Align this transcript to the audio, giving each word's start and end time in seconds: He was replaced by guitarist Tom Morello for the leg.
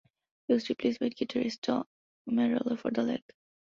He 0.47 0.55
was 0.55 0.67
replaced 0.67 0.99
by 0.99 1.09
guitarist 1.09 1.61
Tom 1.61 1.85
Morello 2.25 2.75
for 2.75 2.89
the 2.89 3.03
leg. 3.03 3.21